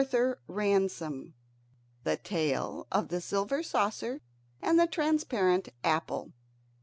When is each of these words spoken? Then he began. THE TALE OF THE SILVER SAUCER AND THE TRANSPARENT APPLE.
Then 0.01 0.09
he 0.09 0.35
began. 0.51 1.33
THE 2.05 2.17
TALE 2.17 2.87
OF 2.91 3.09
THE 3.09 3.21
SILVER 3.21 3.61
SAUCER 3.61 4.21
AND 4.59 4.79
THE 4.79 4.87
TRANSPARENT 4.87 5.69
APPLE. 5.83 6.31